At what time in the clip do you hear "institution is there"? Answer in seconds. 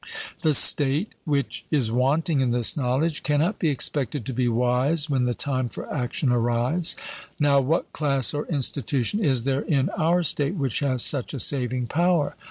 8.47-9.61